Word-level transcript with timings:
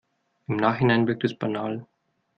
Im 0.47 0.55
Nachhinein 0.57 1.05
wirkt 1.05 1.23
es 1.25 1.37
banal. 1.37 1.85